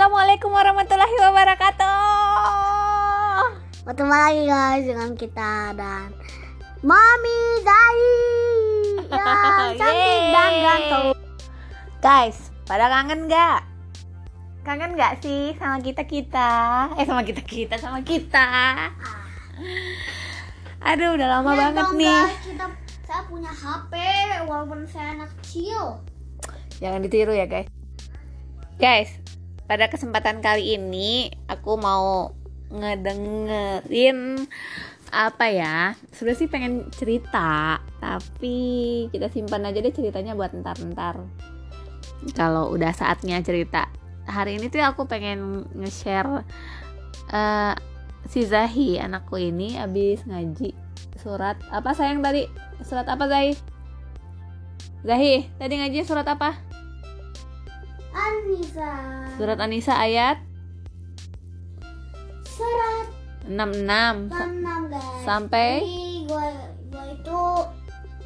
Assalamualaikum 0.00 0.48
warahmatullahi 0.48 1.12
wabarakatuh. 1.12 1.92
Bertemu 3.84 4.08
lagi 4.08 4.42
guys 4.48 4.88
dengan 4.88 5.12
kita 5.12 5.76
dan 5.76 6.16
Mami 6.80 7.40
Zai 7.60 8.08
yang 9.12 9.76
cantik 9.76 10.22
dan 10.32 10.52
ganteng. 10.64 11.12
Guys, 12.00 12.48
pada 12.64 12.88
kangen 12.88 13.28
nggak? 13.28 13.60
Kangen 14.64 14.96
nggak 14.96 15.20
sih 15.20 15.52
sama 15.60 15.84
kita 15.84 16.08
kita? 16.08 16.48
Eh 16.96 17.04
sama 17.04 17.20
kita 17.20 17.44
kita 17.44 17.76
sama 17.76 18.00
kita. 18.00 18.48
Aduh, 20.96 21.12
udah 21.20 21.28
lama 21.28 21.52
Ya 21.52 21.60
banget 21.60 21.76
dong, 21.76 22.00
nih. 22.00 22.08
guys, 22.08 22.40
kita 22.48 22.72
saya 23.04 23.28
punya 23.28 23.52
HP 23.52 23.92
walaupun 24.48 24.80
saya 24.88 25.12
anak 25.20 25.28
kecil. 25.44 26.00
Jangan 26.80 27.04
ditiru 27.04 27.36
ya 27.36 27.44
guys. 27.44 27.68
Guys, 28.80 29.19
pada 29.70 29.86
kesempatan 29.86 30.42
kali 30.42 30.74
ini 30.74 31.30
aku 31.46 31.78
mau 31.78 32.34
ngedengerin 32.74 34.42
apa 35.14 35.46
ya? 35.46 35.94
Sudah 36.10 36.34
sih 36.34 36.50
pengen 36.50 36.90
cerita, 36.90 37.78
tapi 38.02 39.06
kita 39.14 39.30
simpan 39.30 39.70
aja 39.70 39.78
deh 39.78 39.94
ceritanya 39.94 40.34
buat 40.34 40.50
ntar-ntar. 40.58 41.22
Kalau 42.34 42.74
udah 42.74 42.90
saatnya 42.90 43.38
cerita. 43.46 43.86
Hari 44.26 44.58
ini 44.58 44.74
tuh 44.74 44.82
aku 44.82 45.06
pengen 45.06 45.70
nge-share 45.78 46.42
eh, 47.30 47.74
si 48.26 48.42
Zahi 48.42 48.98
anakku 48.98 49.38
ini 49.38 49.78
habis 49.78 50.26
ngaji 50.26 50.74
surat 51.22 51.62
apa 51.70 51.94
sayang 51.94 52.26
tadi? 52.26 52.50
Surat 52.82 53.06
apa 53.06 53.22
Zahi? 53.30 53.54
Zahi, 55.06 55.46
tadi 55.62 55.74
ngaji 55.78 56.02
surat 56.02 56.26
apa? 56.26 56.69
Anissa. 58.70 58.94
Surat 59.34 59.58
Anisa 59.58 59.94
ayat 59.98 60.38
Surat 62.46 63.06
66 63.50 64.30
Sa- 64.30 64.46
66 64.46 64.86
guys. 64.86 65.22
sampai 65.26 65.70
Jadi 65.82 65.98
gua 66.30 66.46
gua 66.86 67.04
itu 67.10 67.42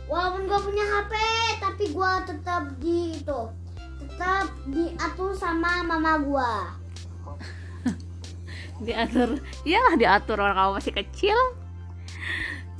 walaupun 0.04 0.42
gua 0.44 0.60
punya 0.60 0.84
HP 0.84 1.12
tapi 1.56 1.84
gua 1.96 2.20
tetap 2.28 2.62
di 2.76 3.16
itu 3.16 3.40
tetap 4.04 4.46
diatur 4.68 5.32
sama 5.32 5.80
mama 5.80 6.20
gua. 6.20 6.52
diatur 8.84 9.40
iyalah 9.64 9.96
diatur 9.96 10.36
orang 10.36 10.56
kamu 10.60 10.72
masih 10.76 10.94
kecil 10.94 11.38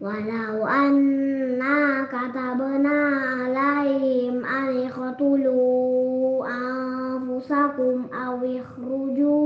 Walau 0.00 0.64
anna 0.64 2.08
katabna 2.08 2.96
alaihim 3.44 4.40
anif 4.40 4.88
anikhatulu 4.88 6.40
anfusakum 6.48 8.08
awih 8.08 8.64
rujuk 8.80 9.37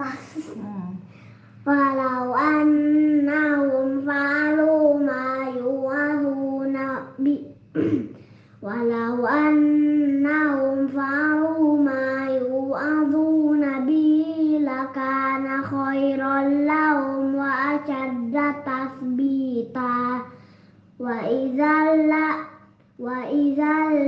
Walau 0.00 0.16
annahum 2.32 4.00
fa'alu 4.00 4.96
ma 5.04 5.52
yu'aduna 5.52 7.04
bi 7.20 7.36
Walau 8.64 9.20
annahum 9.28 10.88
fa'alu 10.88 11.84
ma 11.84 12.32
yu'aduna 12.32 13.84
bi 13.84 14.56
Lakana 14.64 15.68
khairan 15.68 16.64
lahum 16.64 17.36
wa 17.36 17.76
ashadda 17.76 18.56
tasbita. 18.64 20.24
Wa 20.96 21.28
izal 21.28 22.08
la 22.08 22.48
Wa 22.96 23.28
izal 23.28 24.00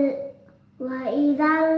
Wa 0.81 1.05
izal 1.13 1.72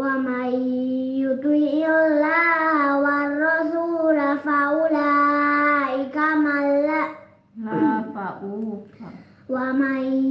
ومن 0.00 0.48
يطع 1.24 1.72
الله 2.06 2.98
والرسول 3.04 4.38
فأولئك 4.38 6.16
مع 6.16 6.54
الذين 6.64 7.16
ومن 9.48 10.29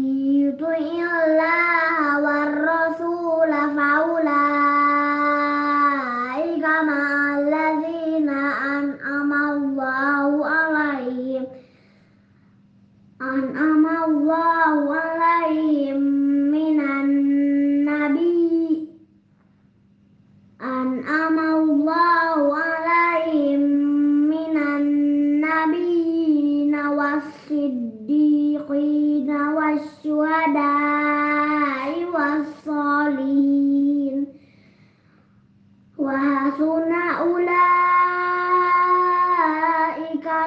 hasuna 36.50 37.22
ulaika 37.30 37.66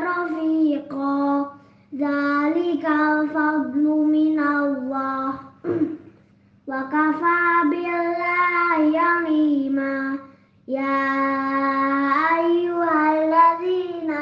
rafiqa 0.04 1.16
zalikal 1.96 3.28
fadlu 3.32 4.04
minallah. 4.12 5.40
Wa 6.68 6.84
kafa 6.92 7.72
yang 7.72 8.20
alima 9.00 10.20
ya 10.68 11.00
ayyuhalladzina 12.36 14.20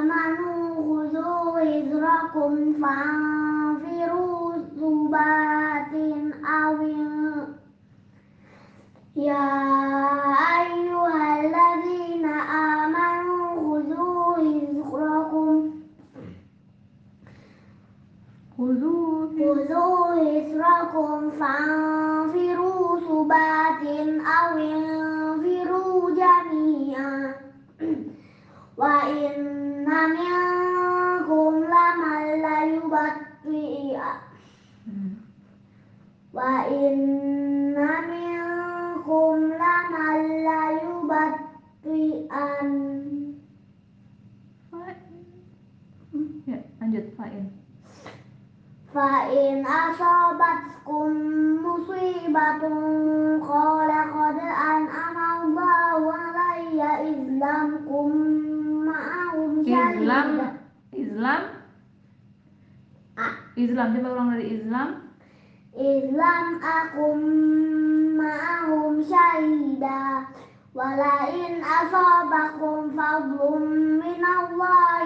amanu 0.00 0.80
khudhu 0.80 1.60
hijrakum 1.60 2.80
fanfiru 2.80 4.64
subatin 4.80 6.32
awing 6.40 7.52
ya 9.16 9.87
حذركم 20.97 21.29
فانفروا 21.29 22.99
ثبات 22.99 23.83
أو 24.25 24.57
انفروا 24.57 26.11
جميعا 26.11 27.35
وإن 28.77 29.85
منكم 30.09 31.53
لمن 31.73 32.23
ليبطئ 32.45 33.99
وإن 36.33 36.95
منكم 38.09 39.35
لمن 39.61 40.19
ليبطئن 40.47 41.53
Ya, 46.43 46.59
lanjut 46.83 47.15
fa'in. 47.15 47.47
فإن 48.97 49.65
أصابتكم 49.65 51.07
مصيبة 51.65 52.61
قال 53.41 53.91
قد 53.91 54.37
أنعم 54.73 55.17
الله 55.41 56.13
علي 56.13 56.79
إذ 57.09 57.19
لم 57.41 57.69
كن 57.89 58.13
معهم 58.85 59.51
Islam, 59.65 59.93
شهيدا 59.97 60.49
Islam, 60.93 61.41
Ah. 63.17 63.33
Islam. 63.57 63.87
Coba 63.97 64.09
ulang 64.13 64.29
dari 64.37 64.45
Islam. 64.61 64.89
إذ 65.73 66.05
لم 66.13 66.45
أكن 66.61 67.17
معهم 68.17 68.93
شهيدا 69.01 70.05
ولئن 70.77 71.51
أصابكم 71.65 72.77
فضل 72.93 73.39
من 74.05 74.21
الله 74.21 75.05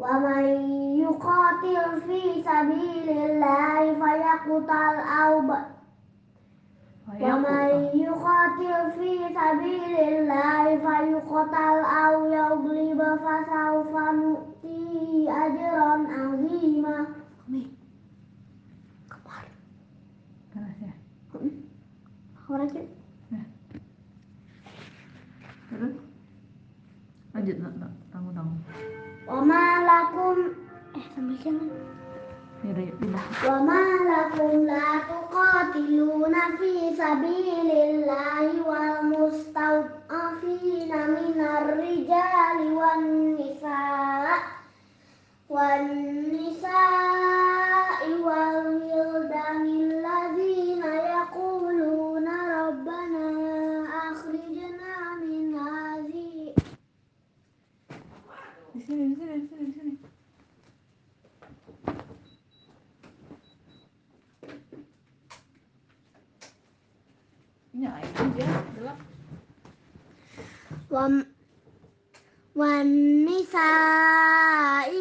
ومن 0.00 0.44
يقاتل 0.98 2.00
في 2.06 2.20
سبيل 2.42 3.08
الله 3.10 3.94
فيقتل 3.94 4.96
أو 5.22 5.40
ب... 5.40 5.50
ومن 7.22 7.68
يقاتل 7.94 8.90
في 8.98 9.18
سبيل 9.18 9.96
الله 9.98 10.64
فيقتل 10.76 11.78
أو 12.04 12.24
يغلب 12.24 13.00
فسوف 13.02 13.92
نؤتيه 13.96 15.46
أجرا 15.46 16.06
عظيما 16.08 17.06
Keras 22.46 22.70
ya. 22.72 22.86
Terus 25.66 25.94
lanjut, 27.34 27.56
nak, 27.58 27.74
nak. 27.74 27.92
Tanggung 28.14 28.34
tanggung. 28.38 28.62
Wama 29.27 29.61
lakum 29.85 30.37
eh 30.97 31.05
sambil 31.13 31.37
jangan. 31.41 31.69
Wama 33.45 33.81
lakum 34.05 34.65
la 34.69 35.01
tuqatiluna 35.09 36.57
fi 36.61 36.71
sabilillahi 36.97 38.61
wal 38.65 39.01
mustawafina 39.09 40.99
minar 41.13 41.65
rijali 41.77 42.67
wan 42.77 43.01
nisa 43.37 43.81
wan 45.49 45.85
nisa 46.29 46.81
wal 48.21 48.61
wildani 48.77 49.77
alladhina 49.89 50.91
yaqul 51.13 51.40
Di 58.72 58.80
sini, 58.84 59.04
di 59.08 59.14
sini, 59.18 59.34
di 59.40 59.46
sini, 59.48 59.64
di 59.66 59.72
sini. 59.78 59.94
Ini 67.76 67.86
air 67.86 68.08
aja, 68.16 68.46
gelap. 68.76 68.98
وم- 70.90 71.26
والنساء 72.56 73.60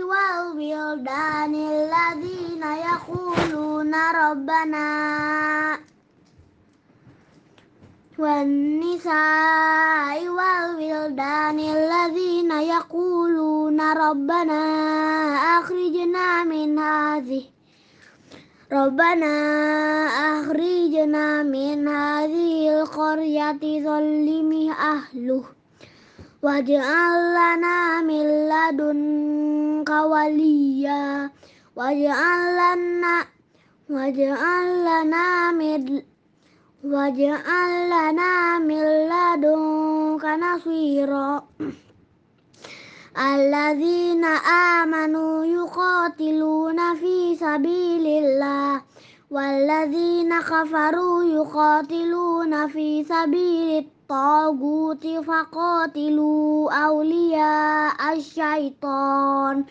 والولدان 0.03 1.53
الذين 1.55 2.63
يقولون 2.63 3.93
ربنا 3.95 4.87
والنساء 8.19 9.09
والولدان 10.29 11.59
الذين 11.59 12.51
يقولون 12.51 13.81
ربنا 13.81 14.61
أخرجنا 15.59 16.43
من 16.43 16.79
هذه 16.79 17.43
ربنا 18.71 19.35
أخرجنا 20.07 21.43
من 21.43 21.87
هذه 21.87 22.81
القرية 22.81 23.83
ظلم 23.83 24.71
أهله 24.71 25.43
واجعل 26.43 27.13
لنا 27.31 28.01
من 28.01 28.25
لدنك 28.49 29.89
وليا 29.89 31.29
واجعل 31.75 32.41
لنا 32.55 33.25
واجعل 33.89 34.67
لنا 34.81 35.51
من 35.51 36.01
Waj'al 36.80 37.92
min 38.64 39.04
ladunka 39.04 40.40
nasira. 40.40 41.44
Alladzina 43.14 44.40
amanu 44.40 45.44
yuqatiluna 45.44 46.96
fi 46.96 47.36
sabilillah. 47.36 48.80
Walladzina 49.30 50.40
kafaru 50.40 51.28
yuqatiluna 51.28 52.72
fi 52.72 53.04
sabilit 53.04 53.92
taguti 54.08 55.20
faqatilu 55.20 56.64
awliya 56.66 57.92
asyaiton 58.08 59.68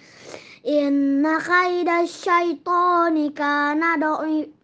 Inna 0.63 1.39
khaidasyaitonika 1.41 3.73
nadoi 3.81 4.58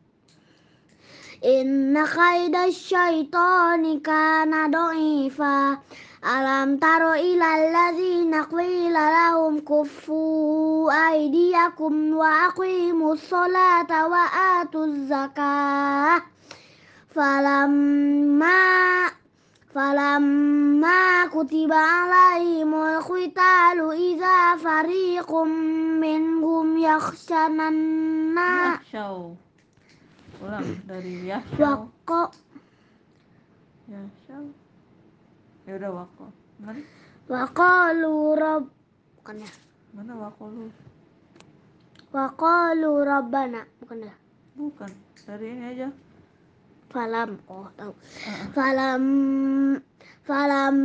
إن 1.46 2.06
كيد 2.06 2.56
الشيطان 2.56 4.00
كان 4.00 4.72
ضعيفا 4.72 5.78
ألم 6.25 6.78
تر 6.78 7.14
إلى 7.14 7.48
الذين 7.62 8.36
قيل 8.44 8.94
لهم 8.94 9.60
كفوا 9.60 11.10
أيديكم 11.12 12.14
وأقيموا 12.14 13.14
الصلاة 13.14 14.08
وآتوا 14.08 14.86
الزكاة 14.86 16.22
فلما 17.16 18.56
فلما 19.75 21.25
كتب 21.25 21.72
عليهم 21.72 22.74
القتال 22.74 23.92
إذا 23.92 24.56
فريق 24.56 25.32
منهم 26.02 26.78
يخشون 26.78 27.62
الناس 27.62 28.80
pulang 30.46 30.78
dari 30.86 31.25
Yashau 31.25 31.90
Wako 31.90 32.30
ya, 33.90 33.98
Yashau 33.98 34.46
ya 35.66 35.74
udah 35.82 35.92
Wako. 35.98 36.25
Mana? 36.62 36.82
Wako 37.25 37.70
Rob 38.38 38.64
bukan 39.18 39.42
ya 39.42 39.50
mana 39.98 40.14
Wako 40.14 40.44
lu? 40.54 40.70
Wako 42.14 42.78
Robana 42.78 43.66
bukan 43.82 44.06
ya 44.06 44.14
bukan. 44.54 44.92
Dari 45.25 45.50
ini 45.50 45.66
aja. 45.66 45.90
Falam. 46.94 47.42
Oh 47.50 47.66
tahu. 47.74 47.92
Uh-uh. 47.98 48.46
falam. 48.54 49.04
Falam. 50.22 50.75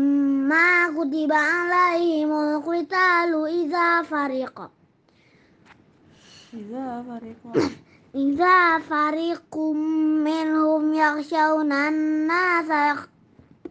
Ma 0.48 0.88
mau 0.88 2.64
kuita 2.64 3.28
lu 3.28 3.44
iza 3.44 4.00
fariqo. 4.08 4.72
Iza 6.56 7.04
fariqo. 7.04 7.52
Iza 8.10 8.82
farikum 8.90 9.78
minhum 10.26 10.90
yakshawunan 10.98 12.26
nasa 12.26 13.06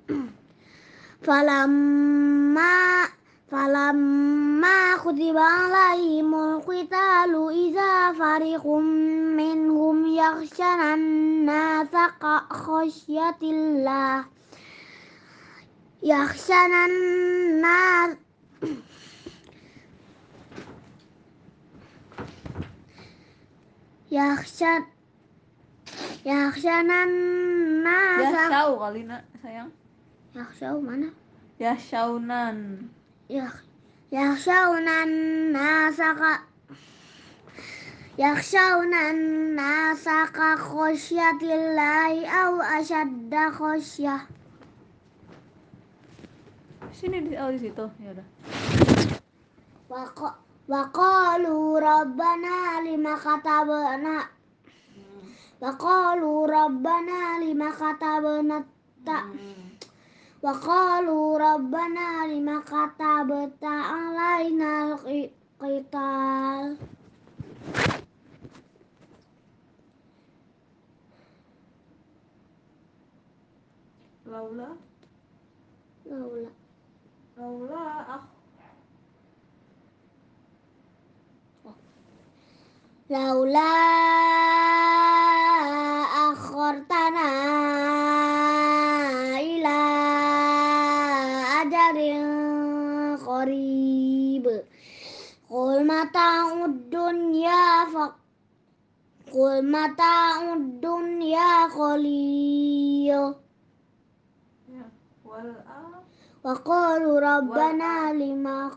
falamma 1.27 3.03
falamma 3.51 4.95
kutiba 5.03 5.43
alaihimul 5.43 6.63
qitalu 6.63 7.51
iza 7.67 8.15
farikum 8.15 8.87
minhum 9.35 10.07
yakshawunan 10.07 11.03
nasa 11.43 12.15
Khosyatillah 12.47 14.23
Yakshawunan 15.99 16.93
nasa 17.59 18.28
Yahsyan 24.09 24.89
Yahsyanan 26.25 27.11
Yahsyau 27.85 28.81
kali 28.81 29.05
nak 29.05 29.21
sayang 29.37 29.69
Yahsyau 30.33 30.81
mana? 30.81 31.13
Yahsyaunan 31.61 32.89
Yah 33.29 33.53
Yahsyaunan 34.09 35.09
nasaka 35.53 36.41
Yahsyaunan 38.17 39.53
nasaka 39.53 40.57
khosyatillahi 40.57 42.25
au 42.25 42.57
asyadda 42.57 43.53
khosyah 43.53 44.25
Sini 46.89 47.21
di 47.23 47.37
oh, 47.37 47.47
di 47.47 47.59
situ 47.63 47.85
ya 48.03 48.11
udah. 48.11 48.27
Wako 49.87 50.48
وقالوا 50.68 51.80
ربنا 51.80 52.80
لما 52.86 53.14
كتبنا 53.16 54.18
وقالوا 55.62 56.46
ربنا 56.46 57.20
لما 57.44 57.70
كتبنا 57.70 58.56
الت- 58.56 59.38
وقالوا 60.42 61.38
ربنا 61.38 62.26
لما 62.26 62.56
كتبت 62.60 63.64
علينا 63.64 64.70
القتال 64.94 66.76
Laula 74.30 74.68
لولا 76.06 76.50
Laula 77.36 77.84
ah 78.14 78.14
لولا 78.14 78.14
أخرتنا 78.14 78.37
laula 83.09 83.73
akhartana 86.29 87.29
ila 89.41 89.79
ajarin 91.57 92.29
qarib. 93.17 94.45
Qul 95.49 95.81
mata'ud 95.89 96.73
dunya 96.93 97.89
fa 97.89 98.13
qul 99.33 99.57
mata'ud 99.65 100.77
dunya 100.77 101.65
qalil. 101.73 103.33
Ya, 104.69 104.85
Wa 106.45 106.53
qalu 106.61 107.17
rabbana 107.17 108.13
lima 108.13 108.69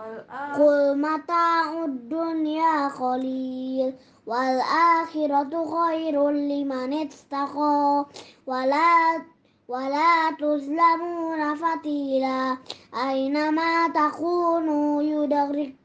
Kul 0.00 0.96
mata 0.96 1.68
dunia 2.08 2.88
kolil 2.88 3.92
wal 4.24 4.56
akhiratu 4.64 5.60
khairul 5.68 6.32
liman 6.48 6.92
ittaqa 7.04 8.08
wala 8.48 9.20
wala 9.68 10.32
tuzlamuna 10.40 11.52
fatila 11.52 12.56
ainama 12.96 13.92
takunu 13.92 15.04
yudarik, 15.04 15.76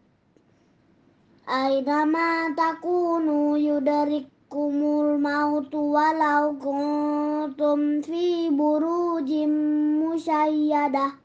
ainama 1.43 2.55
takunu 2.55 3.59
yudarik 3.59 4.31
kumul 4.47 5.19
mautu 5.19 5.91
walau 5.91 6.55
kuntum 6.55 7.99
fi 7.99 8.47
burujim 8.47 9.51
musyayyadah 9.99 11.24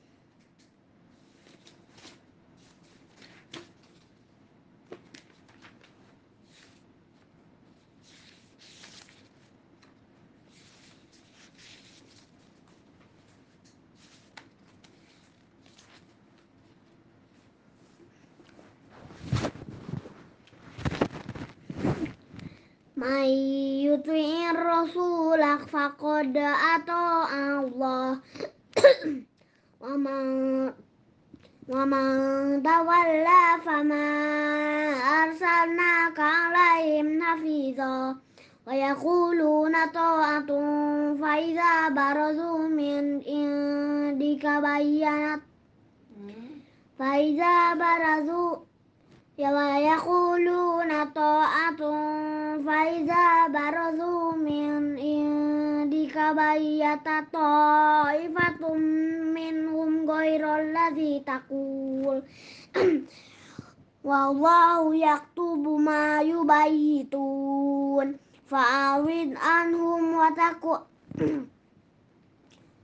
من 23.00 23.24
يطع 23.86 24.50
الرسول 24.50 25.58
فقد 25.58 26.36
أطاع 26.74 27.28
الله 27.60 28.18
ومن 29.80 30.72
ومن 31.68 32.62
تولى 32.62 33.44
فما 33.64 34.08
أرسلناك 35.22 36.20
عليهم 36.20 37.22
حفيظا 37.22 38.16
ويقولون 38.66 39.72
طاعة 39.94 40.46
فإذا 41.20 41.88
برزوا 41.88 42.58
من 42.58 43.22
عندك 43.28 44.46
بينت 44.46 45.42
فإذا 46.98 47.74
برزوا 47.74 48.56
Ya 49.39 49.47
wa 49.55 49.79
yaquluna 49.79 51.07
ta'atun 51.15 52.67
Faiza 52.67 53.47
barazu 53.47 54.35
min 54.35 54.99
indika 54.99 56.35
bayyata 56.35 57.31
ta'ifatum 57.31 58.75
minhum 59.31 60.03
ghairal 60.03 60.75
ladzi 60.75 61.23
taqul. 61.23 62.19
Wallahu 64.03 64.99
yaktubu 64.99 65.79
ma 65.79 66.19
yubayyitun 66.19 68.19
fa'awid 68.51 69.31
anhum 69.39 70.11
wa 70.11 70.27
taqu 70.35 70.75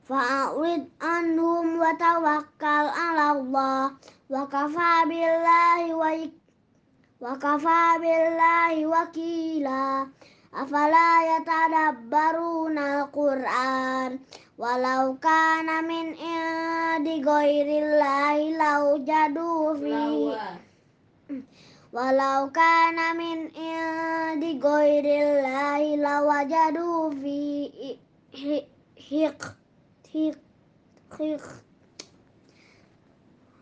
Fa'awid 0.08 0.88
anhum 1.04 1.76
wa 1.76 1.92
tawakkal 2.00 2.88
ala 2.96 3.36
Allah. 3.36 3.92
Wa 4.32 4.48
kafa 4.48 5.04
billahi 5.04 5.92
wa 5.92 6.16
wa 7.20 7.36
kafa 7.36 8.00
billahi 8.00 8.88
wakila. 8.88 10.08
Afala 10.56 11.08
yatadabbaruna 11.28 13.04
al-Qur'an? 13.04 14.24
Walau 14.56 15.20
kana 15.20 15.84
min 15.84 16.16
indi 16.16 17.20
ghairillahi 17.20 18.56
laujadu 18.56 19.76
fi 19.76 20.34
walau 21.92 22.48
kana 22.56 23.12
min 23.14 23.52
indi 23.54 24.56
ghairillahi 24.56 26.00
lawajadu 26.00 27.12
fi 27.20 27.38
hiq 28.96 29.57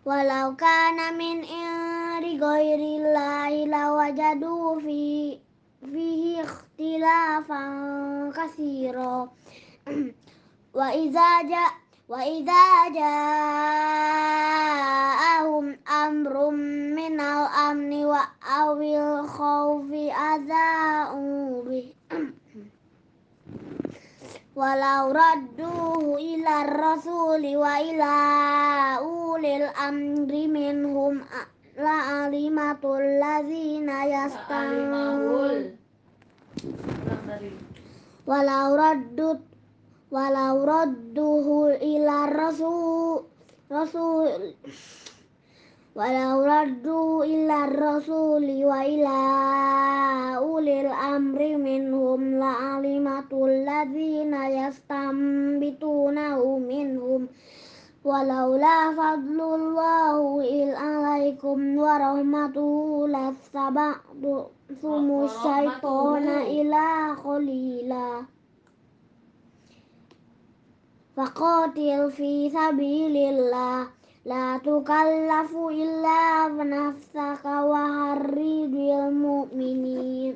walau 0.06 0.54
kana 0.54 1.12
min 1.18 1.42
indi 1.42 2.38
ghairillahi 2.38 3.66
lawajadu 3.66 4.78
fi 4.86 5.42
fihi 5.82 6.46
ikhtilafan 6.46 8.30
katsira 8.30 9.26
wa 10.78 10.88
idza 10.94 11.30
ja 11.50 11.66
wa 12.06 12.22
idza 12.22 12.62
walau 24.56 25.12
radduhu 25.12 26.16
ila 26.16 26.64
rasuli 26.64 27.60
wa 27.60 27.76
ila 27.84 28.16
ulil 29.04 29.68
amri 29.76 30.48
minhum 30.48 31.20
la 31.76 32.24
alimatul 32.24 33.04
ladzina 33.20 34.08
yastan 34.08 34.72
walau 38.24 38.70
raddut 38.80 39.44
walau 40.08 40.64
radduhu 40.64 41.76
ila 41.76 42.18
rasul 42.32 43.28
rasul 43.68 44.56
walau 45.96 46.44
raddu 46.44 47.24
ila 47.24 47.72
rasuli 47.72 48.68
wa 48.68 48.84
ila 48.84 49.20
ulil 50.44 50.92
amri 50.92 51.56
minhum 51.56 52.36
la 52.36 52.76
alimatul 52.76 53.64
ladzina 53.64 54.52
yastambitunahu 54.52 56.60
minhum 56.60 57.32
walaula 58.04 58.92
fadlullahu 58.92 60.44
il 60.44 60.76
alaikum 60.76 61.80
wa 61.80 61.96
rahmatuhu 61.96 63.08
lasabatu 63.08 64.52
sumu 64.84 65.32
syaitona 65.32 66.44
ila 66.44 67.16
qalila 67.24 68.28
faqatil 71.16 72.12
fi 72.12 72.52
sabilillah 72.52 73.95
La 74.26 74.58
tukallafu 74.58 75.70
illa 75.70 76.50
nafsaka 76.50 77.62
wa 77.62 77.86
harridil 77.86 79.14
mu'minin. 79.14 80.34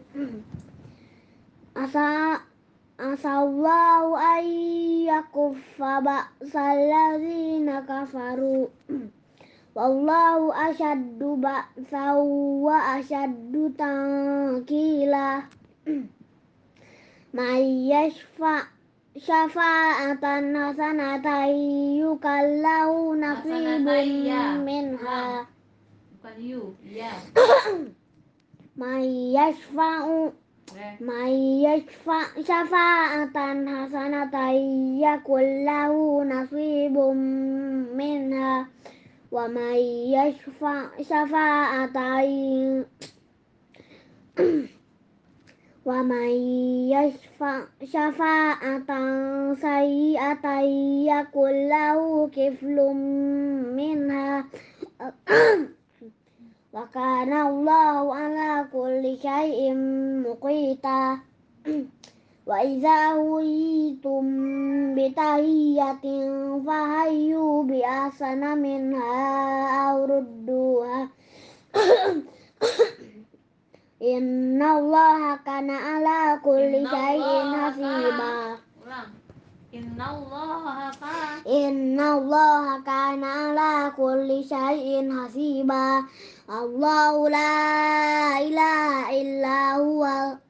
Asa 1.74 2.38
asallahu 3.01 4.13
ayyakuffa 4.13 6.05
ba'sal 6.05 6.77
ladzina 6.86 7.81
kafaru. 7.81 8.69
Wallahu 9.74 10.53
asyaddu 10.53 11.41
ba'saw 11.41 12.22
wa 12.62 12.93
asyaddu 12.93 13.74
tankila 13.74 15.50
May 17.34 17.89
yashfa' 17.89 18.78
syafa'atan 19.19 20.55
hasanatan 20.55 21.51
yukallahu 21.99 23.19
nasibun 23.19 24.63
minha. 24.63 25.45
Bukan 26.15 26.35
you 26.39 26.75
iya 26.88 27.11
may 28.79 29.35
yashfa'u 29.35 30.31
eh. 30.79 30.95
May 31.03 31.67
yashfa' 31.67 32.39
syafa'atan 32.47 33.67
hasanatan 33.67 34.55
yakullahu 35.03 36.23
nasibun 36.23 37.20
minha. 37.91 38.72
Wa 39.27 39.51
may 39.51 40.15
yashfa' 40.15 40.96
syafa'atan 41.03 42.87
wa 45.89 46.05
may 46.05 46.37
yashfa' 46.93 47.65
sayyi'atan 49.57 50.69
yakul 51.01 51.49
lahu 51.65 52.29
kiflum 52.29 52.93
minha. 53.73 54.45
Wa 56.69 56.85
kana 56.93 57.49
Allahu 57.49 58.13
ala 58.13 58.69
kulli 58.69 59.17
syai'in 59.17 60.21
muqita. 60.21 61.25
Wa 62.49 62.61
idza 62.61 63.17
huyitum 63.17 64.25
bi 64.93 65.09
tahiyyatin 65.09 66.61
fahayyu 66.61 67.65
bi 74.13 74.17
ahsana 74.17 74.17
minha 74.17 74.17
aw 74.17 74.17
rudduha 74.17 74.17
Inna 74.17 74.81
Allah 74.81 75.37
kana 75.45 75.77
ala 75.98 76.41
kulli 76.41 76.81
syai'in 76.89 77.53
hasiba. 77.53 78.57
ulang 78.81 79.13
Inna 79.69 80.17
Allah 80.17 80.89
kan 80.98 81.45
Inna 81.45 82.17
Allah 82.17 82.81
kana 82.81 83.53
ala 83.53 83.93
kulli 83.93 84.41
syai'in 84.41 85.13
hasiba. 85.13 86.09
Allahu 86.50 87.29
la 87.29 88.41
ilaha 88.41 89.13
illa 89.13 89.77
huwa. 89.77 90.41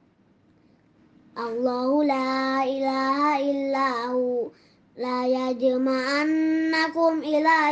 Allahu 1.35 2.07
la 2.07 2.63
ilaha 2.63 3.43
illa 3.43 4.07
hu. 4.15 4.47
La 4.99 5.23
yajma'annakum 5.27 7.23
ila 7.23 7.71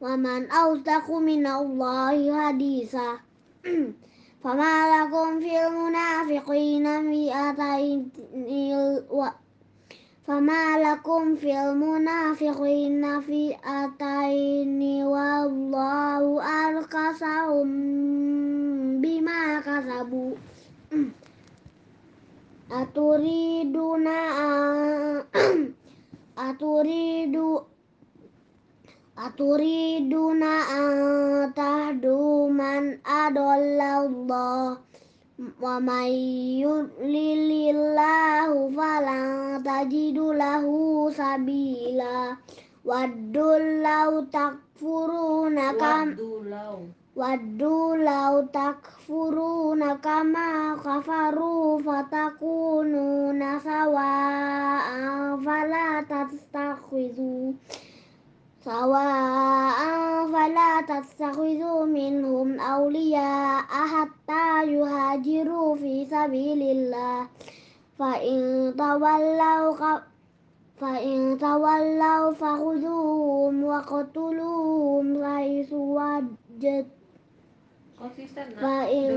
wa 0.03 0.13
man 0.17 0.47
awsaqu 0.51 1.23
minallahi 1.23 2.29
hadisa 2.29 3.23
fama 4.43 4.73
lakum 10.83 11.37
fil 11.37 11.71
munafiqina 11.79 13.23
fi'atayn 13.23 14.75
aturiduna 22.67 24.19
aturidu 26.47 27.63
aturiduna 29.15 30.53
tahdu 31.55 32.51
man 32.51 32.99
adallallah 33.07 34.83
wa 35.63 35.75
may 35.79 36.11
yudlilillahu 36.59 38.67
falan 38.75 39.63
tajidu 39.63 40.35
lahu 40.35 41.07
sabila. 41.15 42.35
Waddul 42.87 43.83
law 43.83 44.23
takfuruna 44.31 45.75
kam 45.75 46.15
Wadulau 46.15 46.87
Waddu 47.17 47.97
law 48.05 48.45
takfuruna 48.53 49.97
kama 49.99 50.77
kafaru 50.77 51.81
fatakununa 51.81 52.56
awliya 63.87 63.95
hatta 63.95 64.63
yuhajiru 64.67 65.79
fi 65.79 66.05
sabilillah 66.05 67.27
fa 67.97 68.19
in 68.19 68.73
tawallaw 68.75 69.75
ka 69.79 70.03
fa 70.79 70.99
in 70.99 71.37
tawallaw 71.39 72.35
fakhuduhum 72.35 73.63
wa 73.63 73.79
qatuluhum 73.81 75.23
haitsu 75.23 75.95
wajad 75.95 76.85
konsisten 77.97 78.53
nah 78.59 78.59
fa 78.59 78.75
in 78.91 79.15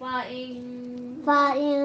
fa'in 0.00 0.52
فإن 1.26 1.78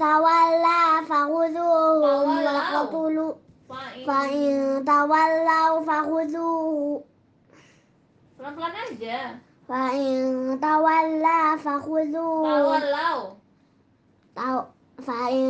تولى 0.00 0.82
فخذوهم 1.08 2.32
تولوا. 2.32 2.80
وقتلوا 2.80 3.32
fa'in 3.68 4.04
فإن 4.08 4.52
تولوا 4.84 5.72
فخذوه 5.84 7.02
pelan-pelan 8.40 8.74
aja 8.88 9.20
فإن 9.68 10.10
تولى 10.60 11.40
فخذوه 11.60 12.48
tawalau 12.48 13.18
تو- 14.36 14.68
فإن 15.06 15.44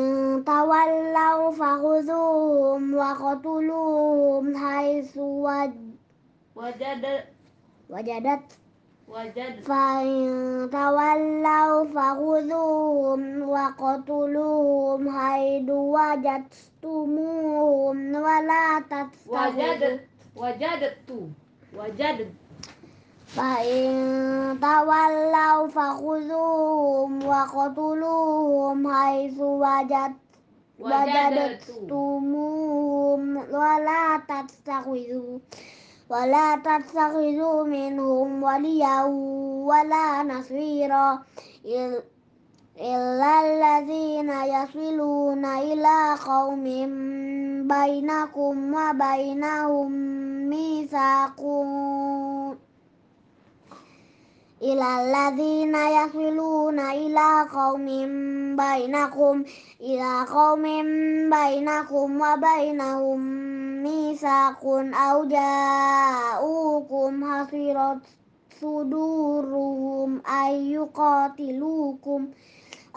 تولوا 0.47 1.51
فخذوهم 1.51 2.95
وقتلوهم 2.95 4.57
حيث 4.57 5.17
وج- 5.19 5.93
wajad 6.57 7.05
وجدت 7.91 8.49
wajad 9.13 9.55
فإن 9.63 10.71
تولوا 10.73 11.85
فخذوهم 11.85 13.21
وقتلوهم 13.49 15.01
حيث 15.19 15.69
وجدتموهم 16.83 17.97
ولا 18.15 18.81
تتخذوا 18.91 19.37
wajad 19.37 20.01
wajad 20.37 20.83
tu 21.07 21.19
wajad 21.77 22.19
فإن 23.27 23.93
تولوا 24.62 25.68
فخذوهم 25.68 27.26
وقتلوهم 27.26 28.94
حيث 28.94 29.40
وجد 29.40 30.14
وجدتموهم 31.78 33.38
ولا 33.38 34.22
تتخذوا 34.28 35.40
ولا 36.10 36.56
تتخذوا 36.56 37.64
منهم 37.64 38.44
وليا 38.44 39.04
ولا 39.68 40.24
نصيرا. 40.24 41.20
إل- 41.66 42.04
إلا 42.82 43.34
الذين 43.42 44.30
يصلون 44.30 45.46
إلى 45.46 46.16
قوم 46.26 46.64
بينكم 47.68 48.74
وبينهم 48.74 49.92
ميثاق 50.50 51.42
ilalladzina 54.62 55.90
yasiluna 55.90 56.96
ila 56.96 57.46
qaumin 57.46 58.56
bainakum 58.58 59.46
ila 59.80 60.26
qaumin 60.26 61.30
bainakum 61.30 62.20
wa 62.20 62.38
bainahum 62.38 63.22
misakun 63.86 64.94
au 64.94 65.26
ja'ukum 65.30 67.22
hasirat 67.22 68.00
suduruhum 68.60 70.22
ayyuqatilukum 70.26 72.34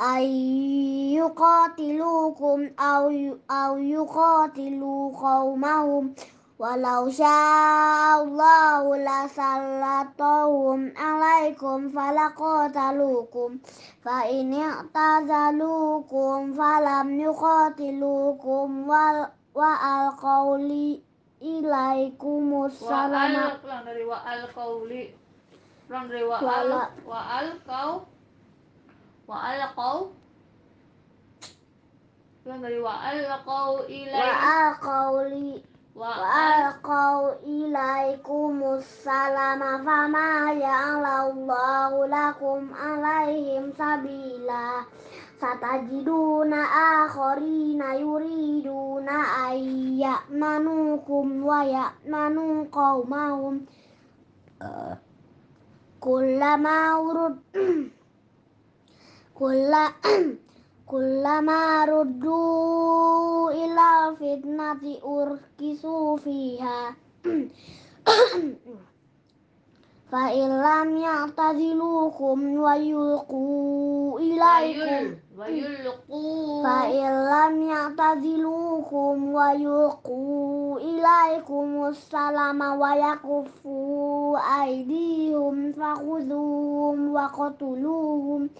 ayyuqatilukum 0.00 2.60
au 2.80 3.36
au 3.48 3.76
yuqatilu 3.76 5.12
qaumahum 5.12 6.14
Walau 6.60 7.08
sya'allahu 7.08 8.92
la 9.00 9.24
sallatuhum 9.24 10.92
alaikum 10.92 11.88
falakotalukum 11.88 13.56
Fa 14.04 14.28
in 14.28 14.52
tazalukum 14.92 16.52
falam 16.52 17.16
yukotilukum. 17.16 18.84
wa 18.84 19.72
alqawli 19.80 21.00
ilaikumus 21.40 22.76
salama 22.76 23.56
Wa 23.56 23.80
al, 23.80 23.80
dari 23.88 24.04
wa 24.04 24.20
alqawli 24.20 25.16
Pulang 25.88 26.12
dari 26.12 26.28
wa 26.28 26.36
al, 26.44 26.68
wa 27.08 28.04
Wa 29.24 29.56
Pulang 32.44 32.60
dari 32.60 32.80
wa 32.84 32.94
alqaw 33.00 33.84
ilaikum. 33.88 34.28
Wa 34.28 34.36
alqawli 34.44 35.69
وألقوا 35.95 37.31
إليكم 37.43 38.63
السلام 38.63 39.61
فما 39.85 40.53
جعل 40.53 41.05
الله 41.31 42.05
لكم 42.05 42.73
عليهم 42.73 43.73
سبيلا 43.77 44.67
ستجدون 45.37 46.53
آخرين 47.03 47.81
يريدون 47.81 49.09
أن 49.09 49.55
يأمنوكم 49.99 51.45
ويأمنوا 51.45 52.65
قومهم 52.71 53.65
كلما 55.99 56.95
ورد 56.95 57.39
كل 59.35 59.73
kullama 60.90 61.86
ruddu 61.86 63.50
ila 63.54 63.90
fitnati 64.18 64.98
urkisu 64.98 66.18
fiha. 66.18 66.78
Fa 70.10 70.26
illam 70.34 70.98
ya'tazilukum 70.98 72.58
wa 72.58 72.74
yulqu 72.74 74.18
ilaikum. 74.18 75.14
Fa 76.66 76.90
illam 76.90 77.54
ya'tazilukum 77.70 79.30
wa 79.30 79.54
yulqu 79.54 80.18
ilaikum 80.82 81.86
assalama 81.94 82.74
wa 82.74 82.90
yakufu 82.98 84.34
aydihim 84.34 85.70
fakhudhuhum 85.78 87.14
wa 87.14 87.30
qatuluhum 87.30 88.50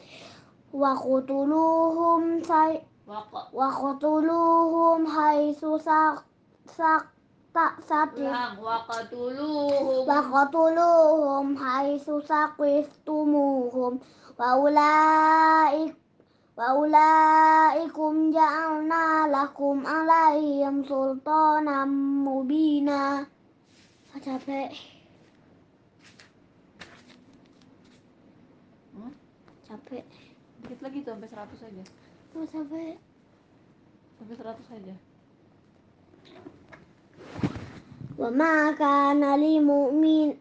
وقتلوهم 0.74 2.44
سي- 2.44 2.82
waqa 3.08 3.42
وقتلوهم 3.54 5.00
حيث 5.08 5.62
سق 5.66 6.16
سق 6.68 7.04
سقف 7.88 8.18
ulang 8.20 8.58
waqatuluhum 8.60 10.08
وقتلوهم 10.10 11.46
حيث 11.58 12.08
ثقفتموهم 12.12 13.94
وأولئك 14.40 15.96
وأولئكم 16.58 18.32
جعلنا 18.32 19.08
لكم 19.28 19.76
عليهم 19.88 20.84
سلطانا 20.84 21.86
مبينا 22.28 23.26
capek 24.26 24.72
Hmm? 28.96 29.12
capek 29.68 30.08
dikit 30.71 30.87
lagi 30.87 31.03
tuh 31.03 31.19
sampai 31.19 31.27
100 31.35 31.67
aja. 31.67 31.85
Mau 32.31 32.47
sampai 32.47 32.95
sampai 34.23 34.35
100 34.39 34.77
aja. 34.79 34.95
Wa 38.15 38.31
ma 38.31 38.71
kana 38.79 39.35
lil 39.35 39.67
mu'min. 39.67 40.39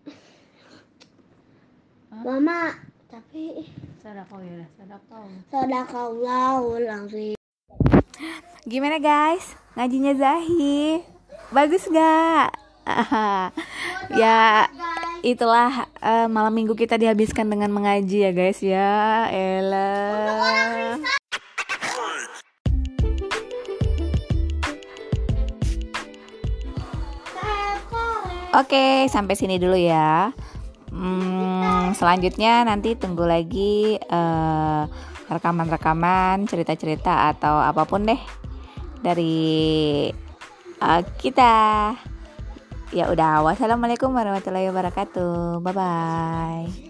Wa 2.21 2.37
ma 2.37 2.77
tapi 3.09 3.73
sadaqallah 4.05 4.45
ya. 4.45 4.67
Sadaqallah 4.77 5.41
sadaqallahul 5.49 6.85
azim. 6.85 7.37
Gimana 8.69 9.01
guys? 9.01 9.57
Ngajinya 9.73 10.13
Zahi. 10.13 11.01
Bagus 11.49 11.89
ya. 11.97 12.53
gak 12.85 13.49
ya. 14.13 14.69
Yeah 14.69 14.88
itulah 15.19 15.87
eh, 15.99 16.27
malam 16.31 16.55
minggu 16.55 16.75
kita 16.75 16.95
dihabiskan 16.95 17.47
dengan 17.51 17.71
mengaji 17.71 18.27
ya 18.27 18.31
guys 18.31 18.59
ya. 18.63 19.27
Ella 19.31 20.99
Oke 28.49 29.05
sampai 29.13 29.37
sini 29.37 29.61
dulu 29.61 29.77
ya. 29.77 30.33
Hmm, 30.89 31.93
selanjutnya 31.93 32.65
nanti 32.65 32.97
tunggu 32.97 33.21
lagi 33.21 33.93
eh, 34.01 34.83
rekaman-rekaman, 35.29 36.49
cerita-cerita 36.49 37.29
atau 37.29 37.61
apa 37.61 37.85
pun 37.85 38.09
deh 38.09 38.17
dari 39.05 40.09
eh, 40.81 41.01
kita. 41.21 41.93
Ya 42.89 43.05
udah, 43.13 43.45
wassalamualaikum 43.45 44.09
warahmatullahi 44.17 44.65
wabarakatuh. 44.73 45.61
Bye 45.61 45.73
bye. 45.77 46.88